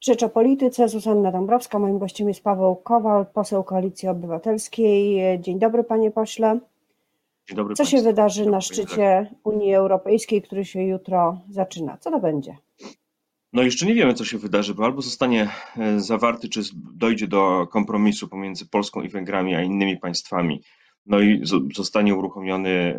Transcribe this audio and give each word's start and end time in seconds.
Rzecz 0.00 0.22
o 0.22 0.28
polityce. 0.28 0.88
Zuzanna 0.88 1.32
Dąbrowska. 1.32 1.78
Moim 1.78 1.98
gościem 1.98 2.28
jest 2.28 2.42
Paweł 2.42 2.76
Kowal, 2.76 3.26
poseł 3.34 3.64
Koalicji 3.64 4.08
Obywatelskiej. 4.08 5.20
Dzień 5.40 5.58
dobry, 5.58 5.84
panie 5.84 6.10
pośle. 6.10 6.60
Dzień 7.48 7.56
dobry 7.56 7.74
Co 7.74 7.84
się 7.84 7.90
państwu. 7.90 8.10
wydarzy 8.10 8.50
na 8.50 8.60
szczycie 8.60 9.30
Unii 9.44 9.74
Europejskiej, 9.74 10.42
który 10.42 10.64
się 10.64 10.82
jutro 10.82 11.40
zaczyna? 11.50 11.96
Co 12.00 12.10
to 12.10 12.20
będzie? 12.20 12.56
No 13.52 13.62
jeszcze 13.62 13.86
nie 13.86 13.94
wiemy, 13.94 14.14
co 14.14 14.24
się 14.24 14.38
wydarzy, 14.38 14.74
bo 14.74 14.84
albo 14.84 15.02
zostanie 15.02 15.48
e, 15.76 16.00
zawarty, 16.00 16.48
czy 16.48 16.60
dojdzie 16.94 17.28
do 17.28 17.66
kompromisu 17.70 18.28
pomiędzy 18.28 18.66
Polską 18.66 19.02
i 19.02 19.08
Węgrami, 19.08 19.54
a 19.54 19.62
innymi 19.62 19.96
państwami. 19.96 20.62
No 21.06 21.20
i 21.20 21.40
zostanie 21.74 22.14
uruchomiony 22.14 22.98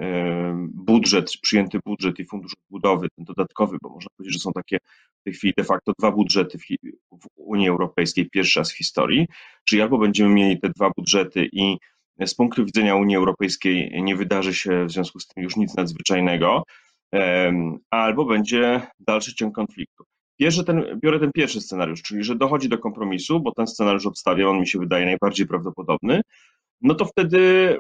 budżet, 0.74 1.32
przyjęty 1.42 1.80
budżet 1.86 2.20
i 2.20 2.26
fundusz 2.26 2.54
odbudowy, 2.66 3.08
ten 3.16 3.26
dodatkowy, 3.26 3.78
bo 3.82 3.90
można 3.90 4.08
powiedzieć, 4.18 4.34
że 4.34 4.40
są 4.40 4.52
takie 4.52 4.78
w 5.22 5.24
tej 5.24 5.34
chwili 5.34 5.54
de 5.58 5.64
facto 5.64 5.94
dwa 6.00 6.12
budżety 6.12 6.58
w, 6.58 7.28
Unii 7.36 7.70
Europejskiej, 7.70 8.30
pierwszy 8.30 8.60
raz 8.60 8.72
w 8.72 8.78
historii. 8.78 9.28
Czyli 9.64 9.82
albo 9.82 9.98
będziemy 9.98 10.34
mieli 10.34 10.60
te 10.60 10.70
dwa 10.70 10.92
budżety 10.98 11.50
i 11.52 11.78
z 12.26 12.36
punktu 12.36 12.66
widzenia 12.66 12.96
Unii 12.96 13.16
Europejskiej 13.16 14.04
nie 14.04 14.16
wydarzy 14.16 14.54
się 14.54 14.86
w 14.86 14.92
związku 14.92 15.20
z 15.20 15.28
tym 15.28 15.44
już 15.44 15.56
nic 15.56 15.76
nadzwyczajnego, 15.76 16.64
albo 17.90 18.26
będzie 18.26 18.82
dalszy 19.00 19.36
ciąg 19.36 19.56
konfliktu. 19.56 20.04
Bierze 20.40 20.64
ten, 20.64 21.00
biorę 21.04 21.20
ten 21.20 21.32
pierwszy 21.32 21.62
scenariusz, 21.62 22.02
czyli 22.02 22.24
że 22.24 22.36
dochodzi 22.36 22.70
do 22.70 22.78
kompromisu, 22.78 23.40
bo 23.40 23.52
ten 23.52 23.68
scenariusz 23.68 24.06
obstawiam, 24.06 24.50
on 24.50 24.60
mi 24.60 24.68
się 24.68 24.80
wydaje 24.80 25.06
najbardziej 25.06 25.48
prawdopodobny, 25.48 26.22
no 26.82 26.96
to 26.96 27.06
wtedy 27.06 27.38
y, 27.38 27.78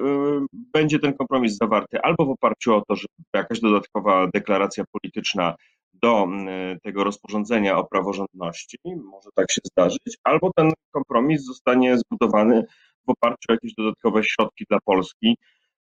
będzie 0.51 0.99
ten 0.99 1.13
kompromis 1.13 1.57
zawarty 1.57 2.01
albo 2.01 2.25
w 2.25 2.29
oparciu 2.29 2.75
o 2.75 2.83
to, 2.87 2.95
że 2.95 3.07
jakaś 3.33 3.59
dodatkowa 3.59 4.27
deklaracja 4.33 4.83
polityczna 4.91 5.55
do 5.93 6.27
y, 6.73 6.79
tego 6.79 7.03
rozporządzenia 7.03 7.77
o 7.77 7.83
praworządności, 7.83 8.77
może 8.85 9.29
tak 9.35 9.51
się 9.51 9.61
zdarzyć, 9.65 10.17
albo 10.23 10.51
ten 10.55 10.71
kompromis 10.91 11.45
zostanie 11.45 11.97
zbudowany 11.97 12.63
w 13.07 13.09
oparciu 13.09 13.45
o 13.49 13.53
jakieś 13.53 13.73
dodatkowe 13.73 14.23
środki 14.23 14.65
dla 14.69 14.79
Polski, 14.85 15.37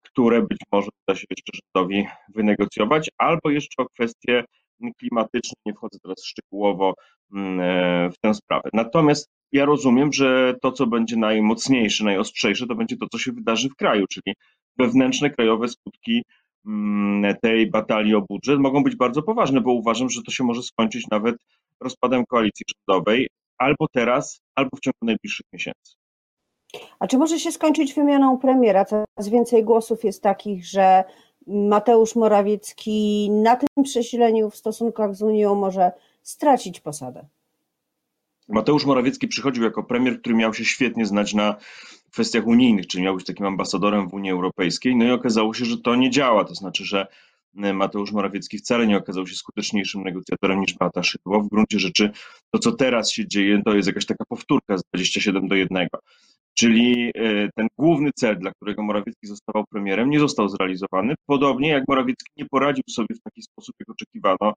które 0.02 0.42
być 0.42 0.60
może 0.72 0.90
uda 1.08 1.20
się 1.20 1.26
jeszcze 1.30 1.60
rządowi 1.64 2.08
wynegocjować, 2.36 3.10
albo 3.18 3.50
jeszcze 3.50 3.84
o 3.84 3.90
kwestie 3.90 4.44
klimatyczne, 5.00 5.56
nie 5.66 5.74
wchodzę 5.74 6.00
teraz 6.00 6.24
szczegółowo 6.24 6.94
e, 7.36 8.10
w 8.14 8.18
tę 8.22 8.34
sprawę. 8.34 8.70
Natomiast 8.74 9.30
ja 9.52 9.66
rozumiem, 9.66 10.14
że 10.14 10.56
to, 10.62 10.72
co 10.72 10.88
będzie 10.88 11.18
najmocniejsze, 11.18 12.04
najostrzejsze, 12.04 12.68
to 12.68 12.76
będzie 12.76 12.98
to, 12.98 13.08
co 13.12 13.18
się 13.18 13.32
wydarzy 13.32 13.70
w 13.70 13.76
kraju, 13.76 14.06
czyli 14.10 14.36
wewnętrzne, 14.78 15.30
krajowe 15.30 15.68
skutki 15.68 16.24
tej 17.42 17.70
batalii 17.70 18.16
o 18.16 18.22
budżet 18.22 18.60
mogą 18.60 18.84
być 18.84 18.96
bardzo 18.96 19.24
poważne, 19.24 19.62
bo 19.62 19.74
uważam, 19.74 20.10
że 20.10 20.22
to 20.24 20.32
się 20.32 20.44
może 20.44 20.64
skończyć 20.64 21.08
nawet 21.12 21.36
rozpadem 21.82 22.26
koalicji 22.26 22.66
rządowej 22.78 23.30
albo 23.58 23.88
teraz, 23.94 24.42
albo 24.56 24.78
w 24.78 24.80
ciągu 24.80 24.98
najbliższych 25.02 25.46
miesięcy. 25.54 25.96
A 27.00 27.08
czy 27.08 27.18
może 27.18 27.40
się 27.40 27.52
skończyć 27.52 27.94
wymianą 27.94 28.38
premiera? 28.38 28.86
Coraz 28.86 29.30
więcej 29.32 29.64
głosów 29.64 30.04
jest 30.04 30.24
takich, 30.24 30.66
że 30.66 31.04
Mateusz 31.48 32.16
Morawiecki 32.16 33.30
na 33.32 33.56
tym 33.56 33.84
przesileniu 33.84 34.50
w 34.50 34.56
stosunkach 34.56 35.16
z 35.16 35.22
Unią 35.22 35.56
może 35.56 35.92
stracić 36.24 36.80
posadę. 36.80 37.26
Mateusz 38.48 38.86
Morawiecki 38.86 39.28
przychodził 39.28 39.64
jako 39.64 39.84
premier, 39.84 40.20
który 40.20 40.36
miał 40.36 40.54
się 40.54 40.66
świetnie 40.66 41.06
znać 41.06 41.34
na 41.34 41.56
kwestiach 42.12 42.48
unijnych, 42.48 42.88
czyli 42.88 43.04
miał 43.04 43.16
być 43.16 43.26
takim 43.26 43.46
ambasadorem 43.46 44.10
w 44.10 44.14
Unii 44.14 44.32
Europejskiej, 44.32 44.96
no 44.96 45.06
i 45.06 45.12
okazało 45.12 45.54
się, 45.54 45.66
że 45.66 45.78
to 45.78 45.96
nie 45.96 46.10
działa, 46.10 46.46
to 46.46 46.56
znaczy, 46.56 46.86
że 46.86 47.08
e, 47.64 47.74
Mateusz 47.74 48.12
Morawiecki 48.12 48.58
wcale 48.58 48.88
nie 48.88 48.98
okazał 48.98 49.28
się 49.28 49.36
skuteczniejszym 49.36 50.04
negocjatorem 50.04 50.60
niż 50.60 50.74
Beata 50.74 51.04
Szydło. 51.04 51.42
W 51.42 51.50
gruncie 51.50 51.80
rzeczy 51.80 52.12
to, 52.52 52.60
co 52.60 52.72
teraz 52.72 53.12
się 53.12 53.28
dzieje, 53.28 53.62
to 53.66 53.76
jest 53.76 53.88
jakaś 53.88 54.06
taka 54.06 54.26
powtórka 54.26 54.78
z 54.78 54.84
27 54.84 55.48
do 55.48 55.56
1. 55.56 55.88
Czyli 56.58 57.12
e, 57.16 57.50
ten 57.56 57.68
główny 57.78 58.12
cel, 58.16 58.38
dla 58.38 58.52
którego 58.52 58.84
Morawiecki 58.84 59.28
został 59.28 59.66
premierem, 59.70 60.10
nie 60.10 60.20
został 60.20 60.50
zrealizowany. 60.50 61.16
Podobnie 61.26 61.70
jak 61.70 61.84
Morawiecki 61.88 62.32
nie 62.38 62.46
poradził 62.46 62.84
sobie 62.90 63.16
w 63.16 63.22
taki 63.22 63.42
sposób, 63.42 63.76
jak 63.80 63.90
oczekiwano 63.90 64.54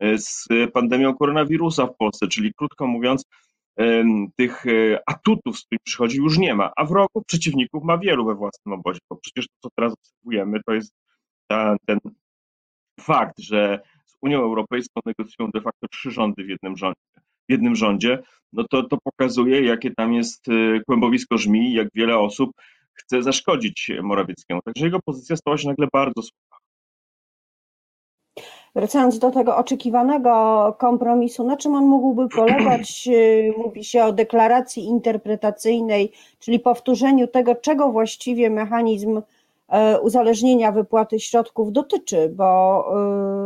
e, 0.00 0.18
z 0.18 0.46
pandemią 0.72 1.14
koronawirusa 1.14 1.86
w 1.86 1.96
Polsce, 1.96 2.28
czyli 2.28 2.52
krótko 2.54 2.86
mówiąc, 2.86 3.24
tych 4.36 4.66
e, 4.66 5.00
atutów, 5.06 5.58
z 5.58 5.64
którymi 5.64 5.80
przychodzi, 5.84 6.18
już 6.18 6.38
nie 6.38 6.54
ma, 6.54 6.72
a 6.76 6.84
w 6.84 6.90
roku 6.90 7.22
przeciwników 7.26 7.84
ma 7.84 7.98
wielu 7.98 8.24
we 8.26 8.34
własnym 8.34 8.72
obozie, 8.72 9.00
bo 9.10 9.16
przecież 9.16 9.46
to, 9.46 9.54
co 9.62 9.68
teraz 9.76 9.92
obserwujemy, 9.92 10.60
to 10.66 10.72
jest 10.72 10.92
ta, 11.46 11.76
ten 11.86 11.98
fakt, 13.00 13.38
że 13.38 13.80
z 14.06 14.16
Unią 14.22 14.42
Europejską 14.42 15.00
negocjują 15.06 15.50
de 15.50 15.60
facto 15.60 15.88
trzy 15.88 16.10
rządy 16.10 16.44
w 16.44 16.48
jednym 16.48 16.76
rządzie, 16.76 17.00
jednym 17.52 17.76
rządzie 17.76 18.18
no 18.52 18.64
to, 18.70 18.82
to 18.82 18.96
pokazuje, 19.04 19.62
jakie 19.62 19.94
tam 19.94 20.14
jest 20.14 20.48
e, 20.48 20.80
kłębowisko 20.86 21.38
żmii, 21.38 21.72
jak 21.72 21.88
wiele 21.94 22.18
osób 22.18 22.50
chce 22.92 23.22
zaszkodzić 23.22 23.90
Morawieckiemu. 24.02 24.62
Także 24.62 24.84
jego 24.84 25.00
pozycja 25.04 25.36
stała 25.36 25.58
się 25.58 25.68
nagle 25.68 25.88
bardzo 25.92 26.22
słaba. 26.22 26.62
Wracając 28.74 29.18
do 29.18 29.30
tego 29.30 29.56
oczekiwanego 29.56 30.74
kompromisu, 30.78 31.46
na 31.46 31.56
czym 31.56 31.74
on 31.74 31.84
mógłby 31.84 32.28
polegać? 32.28 33.06
Yy, 33.06 33.54
Mówi 33.58 33.84
się 33.84 34.04
o 34.04 34.12
deklaracji 34.12 34.84
interpretacyjnej, 34.84 36.12
czyli 36.38 36.60
powtórzeniu 36.60 37.26
tego, 37.26 37.54
czego 37.54 37.88
właściwie 37.88 38.50
mechanizm 38.50 39.22
e, 39.68 40.00
uzależnienia 40.00 40.72
wypłaty 40.72 41.20
środków 41.20 41.72
dotyczy, 41.72 42.32
bo 42.36 42.84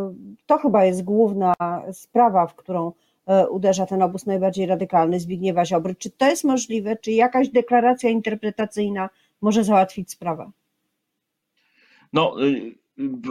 yy, 0.08 0.36
to 0.46 0.58
chyba 0.58 0.84
jest 0.84 1.04
główna 1.04 1.54
sprawa, 1.92 2.46
w 2.46 2.54
którą 2.54 2.92
uderza 3.50 3.86
ten 3.86 4.02
obóz 4.02 4.26
najbardziej 4.26 4.66
radykalny 4.66 5.20
Zbigniewa 5.20 5.64
Ziobry. 5.64 5.94
Czy 5.94 6.10
to 6.10 6.26
jest 6.26 6.44
możliwe? 6.44 6.96
Czy 6.96 7.12
jakaś 7.12 7.48
deklaracja 7.48 8.10
interpretacyjna 8.10 9.10
może 9.40 9.64
załatwić 9.64 10.10
sprawę? 10.10 10.50
No, 12.12 12.44
y, 12.44 12.76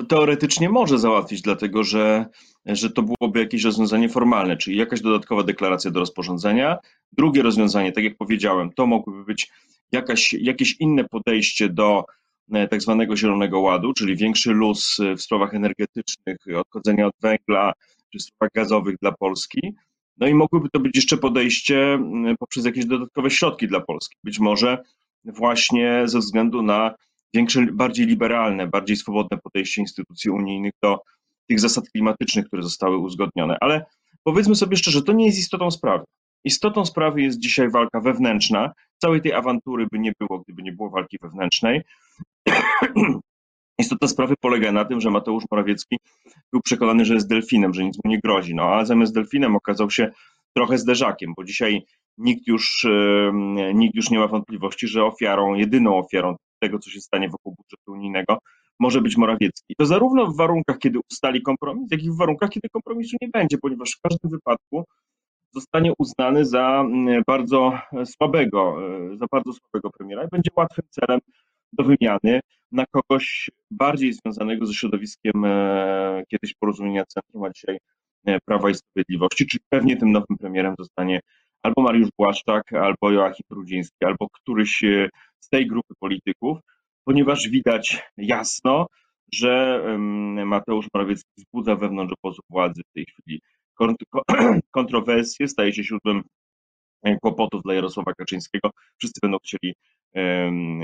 teoretycznie 0.09 0.69
może 0.69 0.99
załatwić, 0.99 1.41
dlatego 1.41 1.83
że, 1.83 2.25
że 2.65 2.89
to 2.89 3.03
byłoby 3.03 3.39
jakieś 3.39 3.63
rozwiązanie 3.63 4.09
formalne, 4.09 4.57
czyli 4.57 4.77
jakaś 4.77 5.01
dodatkowa 5.01 5.43
deklaracja 5.43 5.91
do 5.91 5.99
rozporządzenia. 5.99 6.77
Drugie 7.11 7.41
rozwiązanie, 7.41 7.91
tak 7.91 8.03
jak 8.03 8.17
powiedziałem, 8.17 8.71
to 8.71 8.87
mogłoby 8.87 9.23
być 9.23 9.51
jakaś, 9.91 10.33
jakieś 10.33 10.75
inne 10.79 11.03
podejście 11.03 11.69
do 11.69 12.05
e, 12.51 12.67
tak 12.67 12.81
zwanego 12.81 13.17
Zielonego 13.17 13.59
Ładu, 13.59 13.93
czyli 13.93 14.15
większy 14.15 14.51
luz 14.51 14.99
e, 14.99 15.15
w 15.15 15.21
sprawach 15.21 15.53
energetycznych, 15.53 16.37
odchodzenia 16.57 17.07
od 17.07 17.15
węgla 17.21 17.73
czy 18.19 18.47
gazowych 18.53 18.95
dla 19.01 19.11
Polski. 19.11 19.75
No 20.17 20.27
i 20.27 20.33
mogłoby 20.33 20.69
to 20.69 20.79
być 20.79 20.95
jeszcze 20.95 21.17
podejście 21.17 21.93
m, 21.93 22.35
poprzez 22.39 22.65
jakieś 22.65 22.85
dodatkowe 22.85 23.31
środki 23.31 23.67
dla 23.67 23.79
Polski. 23.79 24.17
Być 24.23 24.39
może 24.39 24.83
właśnie 25.23 26.01
ze 26.05 26.19
względu 26.19 26.61
na 26.61 26.95
większe, 27.33 27.65
bardziej 27.71 28.05
liberalne, 28.05 28.67
bardziej 28.67 28.95
swobodne 28.95 29.37
podejście 29.37 29.81
instytucji 29.81 30.31
unijnych 30.31 30.73
do 30.83 30.99
tych 31.49 31.59
zasad 31.59 31.89
klimatycznych, 31.89 32.47
które 32.47 32.63
zostały 32.63 32.97
uzgodnione. 32.97 33.57
Ale 33.61 33.85
powiedzmy 34.23 34.55
sobie 34.55 34.77
szczerze, 34.77 35.01
to 35.01 35.13
nie 35.13 35.25
jest 35.25 35.39
istotą 35.39 35.71
sprawy. 35.71 36.03
Istotą 36.43 36.85
sprawy 36.85 37.21
jest 37.21 37.39
dzisiaj 37.39 37.69
walka 37.69 37.99
wewnętrzna. 37.99 38.73
Całej 38.97 39.21
tej 39.21 39.33
awantury 39.33 39.87
by 39.91 39.99
nie 39.99 40.13
było, 40.19 40.39
gdyby 40.39 40.63
nie 40.63 40.71
było 40.71 40.89
walki 40.89 41.17
wewnętrznej. 41.21 41.81
Istota 43.79 44.07
sprawy 44.07 44.33
polega 44.41 44.71
na 44.71 44.85
tym, 44.85 45.01
że 45.01 45.11
Mateusz 45.11 45.43
Morawiecki 45.51 45.97
był 46.53 46.61
przekonany, 46.61 47.05
że 47.05 47.13
jest 47.13 47.29
delfinem, 47.29 47.73
że 47.73 47.83
nic 47.83 47.97
mu 48.05 48.11
nie 48.11 48.19
grozi. 48.23 48.55
No 48.55 48.63
a 48.63 48.85
zamiast 48.85 49.13
delfinem 49.13 49.55
okazał 49.55 49.89
się 49.91 50.11
trochę 50.55 50.77
zderzakiem, 50.77 51.33
bo 51.37 51.43
dzisiaj 51.43 51.85
nikt 52.17 52.47
już, 52.47 52.85
nikt 53.73 53.95
już 53.95 54.09
nie 54.09 54.19
ma 54.19 54.27
wątpliwości, 54.27 54.87
że 54.87 55.05
ofiarą, 55.05 55.53
jedyną 55.53 55.97
ofiarą 55.97 56.35
tego, 56.59 56.79
co 56.79 56.89
się 56.89 57.01
stanie 57.01 57.29
wokół 57.29 57.55
budżetu 57.57 57.91
unijnego, 57.91 58.37
może 58.79 59.01
być 59.01 59.17
Morawiecki. 59.17 59.75
To 59.77 59.85
zarówno 59.85 60.27
w 60.27 60.37
warunkach, 60.37 60.77
kiedy 60.77 60.99
ustali 61.11 61.41
kompromis, 61.41 61.91
jak 61.91 62.03
i 62.03 62.11
w 62.11 62.17
warunkach, 62.17 62.49
kiedy 62.49 62.69
kompromisu 62.69 63.17
nie 63.21 63.29
będzie, 63.33 63.57
ponieważ 63.57 63.91
w 63.91 64.01
każdym 64.01 64.31
wypadku 64.31 64.83
zostanie 65.53 65.93
uznany 65.97 66.45
za 66.45 66.81
mm, 66.85 67.23
bardzo 67.27 67.79
słabego, 68.05 68.77
e, 69.13 69.17
za 69.17 69.25
bardzo 69.31 69.53
słabego 69.53 69.89
premiera 69.97 70.23
i 70.23 70.27
będzie 70.31 70.51
łatwym 70.55 70.85
celem 70.89 71.19
do 71.73 71.83
wymiany 71.83 72.39
na 72.75 72.85
kogoś 72.91 73.49
bardziej 73.71 74.13
związanego 74.13 74.65
ze 74.65 74.73
środowiskiem 74.73 75.45
e, 75.45 76.23
kiedyś 76.27 76.53
porozumienia 76.53 77.05
Centrum, 77.05 77.43
a 77.43 77.49
dzisiaj 77.49 77.77
e, 78.25 78.39
Prawa 78.45 78.69
i 78.69 78.75
Sprawiedliwości, 78.75 79.47
czyli 79.47 79.63
pewnie 79.69 79.97
tym 79.97 80.11
nowym 80.11 80.37
premierem 80.39 80.75
zostanie 80.79 81.19
albo 81.63 81.81
Mariusz 81.81 82.09
Błaszczak, 82.17 82.73
albo 82.73 83.11
Joachim 83.11 83.45
Brudziński, 83.49 84.05
albo 84.05 84.29
któryś 84.29 84.83
e, 84.83 85.09
z 85.39 85.49
tej 85.49 85.67
grupy 85.67 85.93
polityków, 85.99 86.57
ponieważ 87.05 87.49
widać 87.49 88.03
jasno, 88.17 88.87
że 89.33 89.83
Mateusz 90.45 90.87
Morawiecki 90.93 91.29
wzbudza 91.37 91.75
wewnątrz 91.75 92.13
obozu 92.23 92.41
władzy 92.49 92.81
w 92.89 92.93
tej 92.93 93.05
chwili 93.05 93.41
kont- 93.81 94.05
ko- 94.09 94.23
kontrowersje, 94.71 95.47
staje 95.47 95.73
się 95.73 95.83
źródłem 95.83 96.23
kłopotów 97.21 97.63
dla 97.63 97.73
Jarosława 97.73 98.13
Kaczyńskiego. 98.13 98.69
Wszyscy 98.97 99.19
będą 99.21 99.37
chcieli 99.43 99.75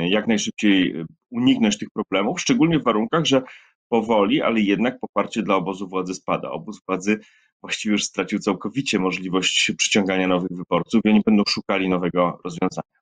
jak 0.09 0.27
najszybciej 0.27 1.00
e, 1.00 1.06
uniknąć 1.31 1.77
tych 1.77 1.89
problemów, 1.89 2.41
szczególnie 2.41 2.79
w 2.79 2.83
warunkach, 2.83 3.25
że 3.25 3.41
powoli, 3.89 4.41
ale 4.41 4.59
jednak 4.59 5.00
poparcie 5.00 5.44
dla 5.44 5.56
obozu 5.56 5.88
władzy 5.88 6.13
spada. 6.13 6.51
Obóz 6.51 6.81
władzy 6.88 7.19
właściwie 7.62 7.91
już 7.91 8.03
stracił 8.03 8.39
całkowicie 8.39 9.00
możliwość 9.00 9.71
przyciągania 9.77 10.27
nowych 10.27 10.51
wyborców 10.51 11.01
i 11.06 11.09
oni 11.09 11.21
będą 11.25 11.44
szukali 11.47 11.89
nowego 11.89 12.39
rozwiązania. 12.44 13.01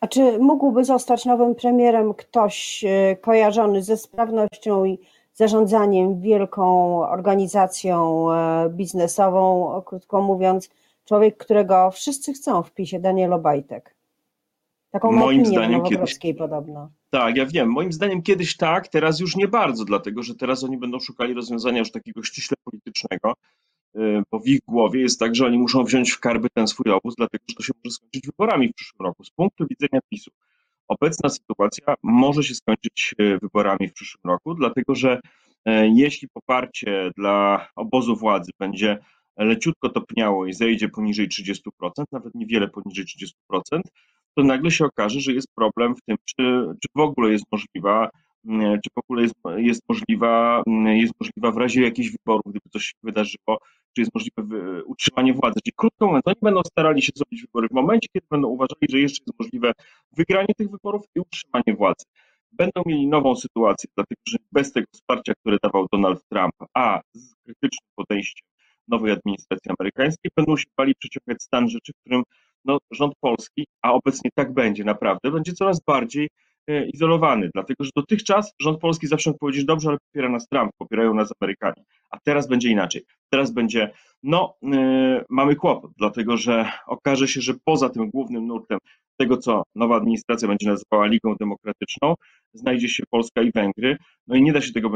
A 0.00 0.08
czy 0.08 0.38
mógłby 0.38 0.84
zostać 0.84 1.24
nowym 1.24 1.54
premierem 1.54 2.14
ktoś 2.14 2.84
e, 2.84 3.16
kojarzony 3.16 3.82
ze 3.82 3.96
sprawnością 3.96 4.84
i 4.84 4.98
zarządzaniem 5.34 6.20
wielką 6.20 6.98
organizacją 7.08 8.30
e, 8.32 8.68
biznesową, 8.70 9.82
krótko 9.86 10.22
mówiąc, 10.22 10.70
człowiek, 11.04 11.36
którego 11.36 11.90
wszyscy 11.90 12.32
chcą 12.32 12.62
w 12.62 12.72
PiSie, 12.72 13.00
Daniel 13.00 13.32
Obajtek? 13.32 13.93
Taką 14.94 15.12
moim 15.12 15.46
zdaniem 15.46 15.82
kiedyś, 15.82 16.18
podobno. 16.38 16.90
Tak, 17.10 17.36
ja 17.36 17.46
wiem. 17.46 17.70
Moim 17.70 17.92
zdaniem 17.92 18.22
kiedyś 18.22 18.56
tak, 18.56 18.88
teraz 18.88 19.20
już 19.20 19.36
nie 19.36 19.48
bardzo, 19.48 19.84
dlatego 19.84 20.22
że 20.22 20.34
teraz 20.34 20.64
oni 20.64 20.78
będą 20.78 21.00
szukali 21.00 21.34
rozwiązania 21.34 21.78
już 21.78 21.90
takiego 21.90 22.22
ściśle 22.22 22.56
politycznego, 22.64 23.34
y, 23.96 24.22
bo 24.30 24.40
w 24.40 24.46
ich 24.46 24.60
głowie 24.68 25.00
jest 25.00 25.20
tak, 25.20 25.34
że 25.34 25.46
oni 25.46 25.58
muszą 25.58 25.84
wziąć 25.84 26.10
w 26.10 26.20
karby 26.20 26.48
ten 26.54 26.66
swój 26.66 26.92
obóz, 26.92 27.14
dlatego 27.16 27.44
że 27.48 27.54
to 27.54 27.62
się 27.62 27.72
może 27.84 27.94
skończyć 27.94 28.26
wyborami 28.26 28.68
w 28.68 28.74
przyszłym 28.74 29.06
roku. 29.06 29.24
Z 29.24 29.30
punktu 29.30 29.66
widzenia 29.70 30.00
PiSu 30.10 30.30
obecna 30.88 31.28
sytuacja 31.28 31.94
może 32.02 32.42
się 32.42 32.54
skończyć 32.54 33.14
y, 33.20 33.38
wyborami 33.38 33.88
w 33.88 33.92
przyszłym 33.92 34.22
roku, 34.24 34.54
dlatego 34.54 34.94
że 34.94 35.20
y, 35.68 35.72
jeśli 35.94 36.28
poparcie 36.28 37.10
dla 37.16 37.68
obozu 37.76 38.16
władzy 38.16 38.50
będzie 38.58 38.98
leciutko 39.36 39.88
topniało 39.88 40.46
i 40.46 40.52
zejdzie 40.52 40.88
poniżej 40.88 41.28
30%, 41.28 41.60
nawet 42.12 42.34
niewiele 42.34 42.68
poniżej 42.68 43.04
30%, 43.04 43.80
to 44.36 44.42
nagle 44.42 44.70
się 44.70 44.84
okaże, 44.84 45.20
że 45.20 45.32
jest 45.32 45.48
problem 45.54 45.96
w 45.96 46.02
tym, 46.02 46.16
czy, 46.24 46.66
czy 46.82 46.88
w 46.94 47.00
ogóle 47.00 47.32
jest 47.32 47.44
możliwa, 47.52 48.10
mm, 48.46 48.80
czy 48.80 48.90
w 48.94 48.98
ogóle 48.98 49.22
jest, 49.22 49.34
jest, 49.56 49.82
możliwa, 49.88 50.62
mm, 50.66 50.96
jest 50.96 51.12
możliwa 51.20 51.52
w 51.52 51.56
razie 51.56 51.82
jakichś 51.82 52.10
wyborów, 52.10 52.42
gdyby 52.46 52.70
coś 52.72 52.84
się 52.84 52.94
wydarzyło, 53.02 53.58
czy 53.94 54.00
jest 54.00 54.14
możliwe 54.14 54.42
utrzymanie 54.84 55.34
władzy. 55.34 55.60
Czyli 55.64 55.74
krótko 55.76 56.06
mówiąc, 56.06 56.22
oni 56.26 56.36
będą 56.42 56.60
starali 56.66 57.02
się 57.02 57.12
zrobić 57.16 57.42
wybory 57.42 57.68
w 57.68 57.74
momencie, 57.74 58.08
kiedy 58.12 58.26
będą 58.30 58.48
uważali, 58.48 58.86
że 58.90 58.98
jeszcze 58.98 59.24
jest 59.26 59.38
możliwe 59.38 59.72
wygranie 60.12 60.54
tych 60.56 60.70
wyborów 60.70 61.02
i 61.14 61.20
utrzymanie 61.20 61.76
władzy. 61.76 62.04
Będą 62.52 62.82
mieli 62.86 63.06
nową 63.06 63.36
sytuację, 63.36 63.90
dlatego 63.96 64.20
że 64.28 64.38
bez 64.52 64.72
tego 64.72 64.86
wsparcia, 64.92 65.34
które 65.34 65.56
dawał 65.62 65.86
Donald 65.92 66.24
Trump, 66.28 66.54
a 66.74 67.00
z 67.14 67.34
krytycznym 67.34 67.88
podejściem 67.96 68.48
nowej 68.88 69.12
administracji 69.12 69.70
amerykańskiej, 69.78 70.30
będą 70.36 70.56
się 70.56 70.64
bali 70.76 70.94
przeciągać 70.94 71.42
stan 71.42 71.68
rzeczy, 71.68 71.92
w 71.92 72.00
którym 72.00 72.22
no, 72.64 72.78
rząd 72.90 73.14
polski, 73.20 73.66
a 73.82 73.92
obecnie 73.92 74.30
tak 74.34 74.54
będzie 74.54 74.84
naprawdę, 74.84 75.30
będzie 75.30 75.52
coraz 75.52 75.80
bardziej 75.80 76.28
izolowany, 76.92 77.50
dlatego 77.54 77.84
że 77.84 77.90
dotychczas 77.96 78.54
rząd 78.60 78.80
polski 78.80 79.06
zawsze 79.06 79.30
mógł 79.30 79.38
powiedzieć, 79.38 79.64
dobrze, 79.64 79.88
ale 79.88 79.98
popiera 79.98 80.28
nas 80.28 80.48
Trump, 80.48 80.72
popierają 80.78 81.14
nas 81.14 81.32
Amerykanie, 81.40 81.84
a 82.10 82.18
teraz 82.24 82.48
będzie 82.48 82.68
inaczej. 82.68 83.02
Teraz 83.30 83.52
będzie, 83.52 83.90
no, 84.22 84.54
yy, 84.62 85.24
mamy 85.30 85.56
kłopot, 85.56 85.90
dlatego 85.96 86.36
że 86.36 86.72
okaże 86.86 87.28
się, 87.28 87.40
że 87.40 87.54
poza 87.64 87.88
tym 87.88 88.10
głównym 88.10 88.46
nurtem 88.46 88.78
tego, 89.16 89.36
co 89.36 89.62
nowa 89.74 89.96
administracja 89.96 90.48
będzie 90.48 90.68
nazywała 90.68 91.06
Ligą 91.06 91.34
Demokratyczną, 91.40 92.14
znajdzie 92.54 92.88
się 92.88 93.02
Polska 93.10 93.42
i 93.42 93.52
Węgry. 93.52 93.96
No 94.26 94.36
i 94.36 94.42
nie 94.42 94.52
da 94.52 94.60
się 94.60 94.72
tego, 94.72 94.90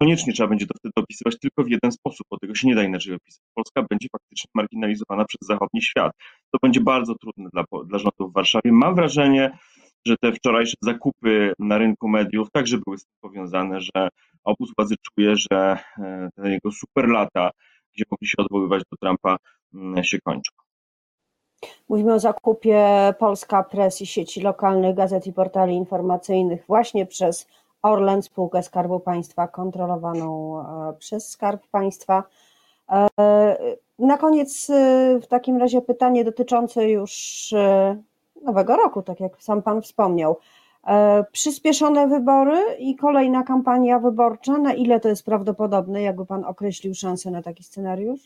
koniecznie 0.00 0.32
trzeba 0.32 0.48
będzie 0.48 0.66
to 0.66 0.74
wtedy 0.78 0.92
opisywać 0.96 1.38
tylko 1.38 1.64
w 1.64 1.70
jeden 1.70 1.92
sposób, 1.92 2.26
bo 2.30 2.38
tego 2.38 2.54
się 2.54 2.68
nie 2.68 2.74
da 2.74 2.84
inaczej 2.84 3.14
opisać. 3.14 3.42
Polska 3.54 3.82
będzie 3.90 4.08
faktycznie 4.12 4.50
marginalizowana 4.54 5.24
przez 5.24 5.48
zachodni 5.48 5.82
świat. 5.82 6.12
To 6.50 6.58
będzie 6.62 6.80
bardzo 6.80 7.14
trudne 7.14 7.48
dla, 7.52 7.64
dla 7.86 7.98
rządu 7.98 8.30
w 8.30 8.32
Warszawie. 8.32 8.72
Mam 8.72 8.94
wrażenie, 8.94 9.58
że 10.06 10.16
te 10.16 10.32
wczorajsze 10.32 10.76
zakupy 10.82 11.52
na 11.58 11.78
rynku 11.78 12.08
mediów 12.08 12.50
także 12.50 12.78
były 12.78 12.98
z 12.98 13.04
tym 13.04 13.14
powiązane, 13.20 13.80
że 13.80 14.08
obóz 14.44 14.70
władzy 14.78 14.94
czuje, 15.02 15.34
że 15.36 15.78
e, 15.98 16.28
te 16.36 16.50
jego 16.50 16.72
super 16.72 17.08
lata, 17.08 17.50
gdzie 17.94 18.04
mogli 18.10 18.28
się 18.28 18.36
odwoływać 18.38 18.82
do 18.92 18.96
Trumpa, 18.96 19.36
mm, 19.74 20.04
się 20.04 20.18
kończą. 20.20 20.52
Mówimy 21.88 22.14
o 22.14 22.18
zakupie 22.18 22.84
Polska 23.18 23.62
Press 23.62 24.02
i 24.02 24.06
sieci 24.06 24.40
lokalnych 24.40 24.96
gazet 24.96 25.26
i 25.26 25.32
portali 25.32 25.74
informacyjnych 25.74 26.64
właśnie 26.66 27.06
przez 27.06 27.46
Orlen, 27.82 28.22
spółkę 28.22 28.62
Skarbu 28.62 29.00
Państwa 29.00 29.48
kontrolowaną 29.48 30.60
e, 30.60 30.92
przez 30.98 31.28
Skarb 31.28 31.66
Państwa. 31.66 32.24
E, 32.90 33.08
na 33.98 34.18
koniec 34.18 34.66
w 35.22 35.26
takim 35.26 35.56
razie 35.56 35.82
pytanie 35.82 36.24
dotyczące 36.24 36.90
już 36.90 37.54
nowego 38.46 38.76
roku, 38.76 39.02
tak 39.02 39.20
jak 39.20 39.42
sam 39.42 39.62
Pan 39.62 39.82
wspomniał. 39.82 40.38
Przyspieszone 41.32 42.08
wybory 42.08 42.58
i 42.78 42.96
kolejna 42.96 43.42
kampania 43.42 43.98
wyborcza. 43.98 44.58
Na 44.58 44.74
ile 44.74 45.00
to 45.00 45.08
jest 45.08 45.24
prawdopodobne? 45.24 46.02
Jakby 46.02 46.26
Pan 46.26 46.44
określił 46.44 46.94
szansę 46.94 47.30
na 47.30 47.42
taki 47.42 47.62
scenariusz? 47.62 48.20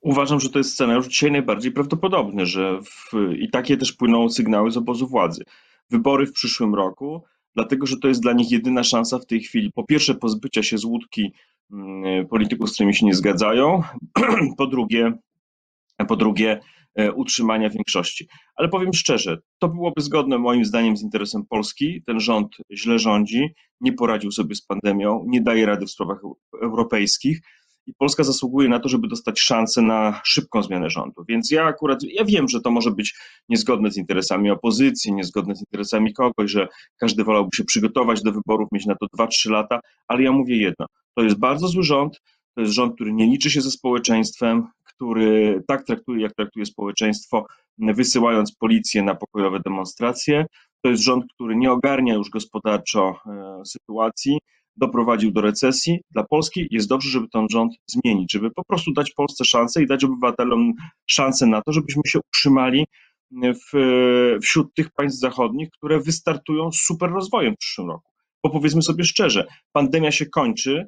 Uważam, 0.00 0.40
że 0.40 0.50
to 0.50 0.58
jest 0.58 0.72
scenariusz 0.72 1.06
dzisiaj 1.06 1.32
najbardziej 1.32 1.72
prawdopodobny, 1.72 2.46
że 2.46 2.80
w, 2.82 3.12
i 3.38 3.50
takie 3.50 3.76
też 3.76 3.92
płyną 3.92 4.28
sygnały 4.28 4.70
z 4.70 4.76
obozu 4.76 5.06
władzy. 5.06 5.44
Wybory 5.90 6.26
w 6.26 6.32
przyszłym 6.32 6.74
roku, 6.74 7.22
dlatego 7.54 7.86
że 7.86 7.96
to 7.96 8.08
jest 8.08 8.22
dla 8.22 8.32
nich 8.32 8.50
jedyna 8.50 8.84
szansa 8.84 9.18
w 9.18 9.26
tej 9.26 9.40
chwili, 9.40 9.72
po 9.72 9.84
pierwsze 9.84 10.14
pozbycia 10.14 10.62
się 10.62 10.78
z 10.78 10.84
łódki 10.84 11.32
mm, 11.72 12.26
polityków, 12.26 12.70
z 12.70 12.72
którymi 12.72 12.94
się 12.94 13.06
nie 13.06 13.14
zgadzają, 13.14 13.82
po 14.58 14.66
drugie, 14.66 15.12
po 16.08 16.16
drugie 16.16 16.52
e, 16.52 16.60
utrzymania 17.14 17.70
większości. 17.70 18.28
Ale 18.56 18.68
powiem 18.68 18.92
szczerze, 18.92 19.38
to 19.58 19.68
byłoby 19.68 20.02
zgodne 20.02 20.38
moim 20.38 20.64
zdaniem 20.64 20.96
z 20.96 21.02
interesem 21.02 21.42
Polski. 21.48 22.02
Ten 22.06 22.20
rząd 22.20 22.56
źle 22.72 22.98
rządzi, 22.98 23.48
nie 23.80 23.92
poradził 23.92 24.30
sobie 24.30 24.54
z 24.54 24.62
pandemią, 24.62 25.24
nie 25.26 25.42
daje 25.42 25.66
rady 25.66 25.86
w 25.86 25.90
sprawach 25.90 26.20
europejskich 26.62 27.40
i 27.86 27.94
Polska 27.98 28.24
zasługuje 28.24 28.68
na 28.68 28.80
to, 28.80 28.88
żeby 28.88 29.08
dostać 29.08 29.40
szansę 29.40 29.82
na 29.82 30.20
szybką 30.24 30.62
zmianę 30.62 30.90
rządu. 30.90 31.24
Więc 31.28 31.50
ja 31.50 31.64
akurat, 31.64 32.02
ja 32.02 32.24
wiem, 32.24 32.48
że 32.48 32.60
to 32.60 32.70
może 32.70 32.90
być 32.90 33.14
niezgodne 33.48 33.90
z 33.90 33.96
interesami 33.96 34.50
opozycji, 34.50 35.12
niezgodne 35.12 35.56
z 35.56 35.60
interesami 35.60 36.14
kogoś, 36.14 36.50
że 36.50 36.68
każdy 37.00 37.24
wolałby 37.24 37.50
się 37.56 37.64
przygotować 37.64 38.22
do 38.22 38.32
wyborów, 38.32 38.68
mieć 38.72 38.86
na 38.86 38.94
to 38.94 39.06
2-3 39.18 39.50
lata, 39.50 39.80
ale 40.08 40.22
ja 40.22 40.32
mówię 40.32 40.56
jedno, 40.56 40.86
to 41.14 41.22
jest 41.22 41.38
bardzo 41.38 41.68
zły 41.68 41.82
rząd, 41.82 42.20
to 42.56 42.60
jest 42.60 42.74
rząd, 42.74 42.94
który 42.94 43.12
nie 43.12 43.26
liczy 43.26 43.50
się 43.50 43.60
ze 43.60 43.70
społeczeństwem, 43.70 44.66
który 44.84 45.62
tak 45.68 45.84
traktuje, 45.84 46.22
jak 46.22 46.34
traktuje 46.34 46.66
społeczeństwo, 46.66 47.46
wysyłając 47.78 48.54
policję 48.54 49.02
na 49.02 49.14
pokojowe 49.14 49.60
demonstracje. 49.60 50.46
To 50.82 50.90
jest 50.90 51.02
rząd, 51.02 51.24
który 51.34 51.56
nie 51.56 51.72
ogarnia 51.72 52.14
już 52.14 52.30
gospodarczo 52.30 53.16
e, 53.26 53.62
sytuacji, 53.66 54.38
doprowadził 54.76 55.30
do 55.30 55.40
recesji 55.40 56.00
dla 56.10 56.24
Polski, 56.24 56.68
jest 56.70 56.88
dobrze, 56.88 57.10
żeby 57.10 57.26
ten 57.32 57.46
rząd 57.50 57.72
zmienić, 57.86 58.32
żeby 58.32 58.50
po 58.50 58.64
prostu 58.64 58.92
dać 58.92 59.12
Polsce 59.12 59.44
szansę 59.44 59.82
i 59.82 59.86
dać 59.86 60.04
obywatelom 60.04 60.72
szansę 61.06 61.46
na 61.46 61.62
to, 61.62 61.72
żebyśmy 61.72 62.02
się 62.06 62.18
utrzymali 62.28 62.86
w, 63.32 63.78
wśród 64.42 64.74
tych 64.74 64.90
państw 64.90 65.20
zachodnich, 65.20 65.68
które 65.70 66.00
wystartują 66.00 66.72
z 66.72 66.76
super 66.76 67.10
rozwojem 67.10 67.54
w 67.54 67.58
przyszłym 67.58 67.90
roku. 67.90 68.10
Bo 68.44 68.50
powiedzmy 68.50 68.82
sobie 68.82 69.04
szczerze, 69.04 69.46
pandemia 69.72 70.12
się 70.12 70.26
kończy, 70.26 70.86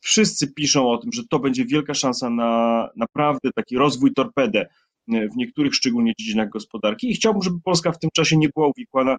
wszyscy 0.00 0.52
piszą 0.52 0.90
o 0.90 0.98
tym, 0.98 1.12
że 1.12 1.22
to 1.30 1.38
będzie 1.38 1.64
wielka 1.64 1.94
szansa 1.94 2.30
na 2.30 2.88
naprawdę 2.96 3.50
taki 3.54 3.76
rozwój 3.76 4.14
torpedę 4.14 4.60
e, 4.60 5.28
w 5.28 5.36
niektórych 5.36 5.74
szczególnie 5.74 6.12
dziedzinach 6.18 6.48
gospodarki 6.48 7.10
i 7.10 7.14
chciałbym, 7.14 7.42
żeby 7.42 7.60
Polska 7.64 7.92
w 7.92 7.98
tym 7.98 8.10
czasie 8.14 8.36
nie 8.36 8.48
była 8.54 8.68
uwikłana 8.68 9.16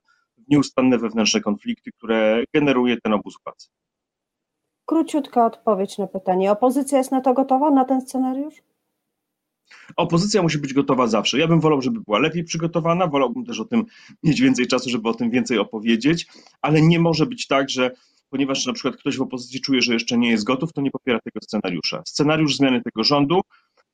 nieustanne 0.47 0.97
wewnętrzne 0.97 1.41
konflikty, 1.41 1.91
które 1.91 2.43
generuje 2.53 2.97
ten 3.01 3.13
obóz 3.13 3.35
władzy. 3.45 3.67
Króciutka 4.85 5.45
odpowiedź 5.45 5.97
na 5.97 6.07
pytanie. 6.07 6.51
Opozycja 6.51 6.97
jest 6.97 7.11
na 7.11 7.21
to 7.21 7.33
gotowa, 7.33 7.71
na 7.71 7.85
ten 7.85 8.01
scenariusz? 8.01 8.55
Opozycja 9.95 10.41
musi 10.41 10.57
być 10.57 10.73
gotowa 10.73 11.07
zawsze. 11.07 11.39
Ja 11.39 11.47
bym 11.47 11.59
wolał, 11.59 11.81
żeby 11.81 11.99
była 12.01 12.19
lepiej 12.19 12.43
przygotowana, 12.43 13.07
wolałbym 13.07 13.45
też 13.45 13.59
o 13.59 13.65
tym 13.65 13.85
mieć 14.23 14.41
więcej 14.41 14.67
czasu, 14.67 14.89
żeby 14.89 15.09
o 15.09 15.13
tym 15.13 15.29
więcej 15.29 15.59
opowiedzieć, 15.59 16.27
ale 16.61 16.81
nie 16.81 16.99
może 16.99 17.25
być 17.25 17.47
tak, 17.47 17.69
że 17.69 17.91
ponieważ 18.35 18.65
na 18.65 18.73
przykład 18.73 18.97
ktoś 18.97 19.17
w 19.17 19.21
opozycji 19.21 19.61
czuje, 19.61 19.81
że 19.81 19.93
jeszcze 19.93 20.17
nie 20.17 20.29
jest 20.29 20.43
gotów, 20.43 20.73
to 20.73 20.81
nie 20.81 20.91
popiera 20.91 21.19
tego 21.19 21.39
scenariusza. 21.43 22.01
Scenariusz 22.07 22.55
zmiany 22.55 22.81
tego 22.81 23.03
rządu, 23.03 23.41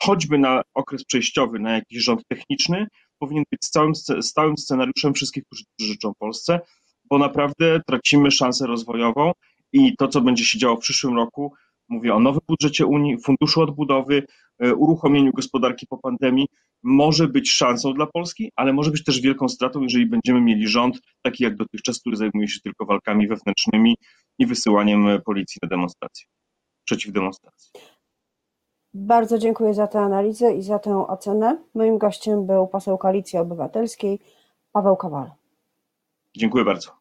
choćby 0.03 0.37
na 0.37 0.61
okres 0.73 1.05
przejściowy, 1.05 1.59
na 1.59 1.71
jakiś 1.75 2.03
rząd 2.03 2.21
techniczny, 2.27 2.87
powinien 3.19 3.43
być 3.51 3.65
stałym, 3.65 3.95
stałym 4.21 4.57
scenariuszem 4.57 5.13
wszystkich, 5.13 5.43
którzy 5.45 5.63
życzą 5.81 6.13
Polsce, 6.19 6.59
bo 7.09 7.17
naprawdę 7.17 7.81
tracimy 7.87 8.31
szansę 8.31 8.67
rozwojową 8.67 9.31
i 9.73 9.95
to, 9.97 10.07
co 10.07 10.21
będzie 10.21 10.45
się 10.45 10.59
działo 10.59 10.75
w 10.75 10.79
przyszłym 10.79 11.15
roku, 11.15 11.53
mówię 11.91 12.13
o 12.13 12.19
nowym 12.19 12.41
budżecie 12.47 12.85
Unii, 12.85 13.17
funduszu 13.21 13.61
odbudowy, 13.61 14.23
e, 14.59 14.75
uruchomieniu 14.75 15.31
gospodarki 15.31 15.87
po 15.87 15.97
pandemii, 15.97 16.47
może 16.83 17.27
być 17.27 17.51
szansą 17.51 17.93
dla 17.93 18.05
Polski, 18.05 18.51
ale 18.55 18.73
może 18.73 18.91
być 18.91 19.03
też 19.03 19.21
wielką 19.21 19.49
stratą, 19.49 19.81
jeżeli 19.81 20.05
będziemy 20.05 20.41
mieli 20.41 20.67
rząd 20.67 20.99
taki 21.21 21.43
jak 21.43 21.55
dotychczas, 21.55 21.99
który 21.99 22.15
zajmuje 22.15 22.47
się 22.47 22.59
tylko 22.63 22.85
walkami 22.85 23.27
wewnętrznymi 23.27 23.95
i 24.39 24.45
wysyłaniem 24.45 25.21
policji 25.25 25.59
na 25.63 25.69
demonstracje, 25.69 26.25
przeciw 26.85 27.11
demonstracji. 27.11 27.71
Bardzo 28.93 29.37
dziękuję 29.37 29.73
za 29.73 29.87
tę 29.87 29.99
analizę 29.99 30.55
i 30.55 30.61
za 30.61 30.79
tę 30.79 31.07
ocenę. 31.07 31.63
Moim 31.75 31.97
gościem 31.97 32.45
był 32.45 32.67
poseł 32.67 32.97
Koalicji 32.97 33.39
Obywatelskiej 33.39 34.19
Paweł 34.71 34.95
Kowal. 34.95 35.31
Dziękuję 36.37 36.65
bardzo. 36.65 37.00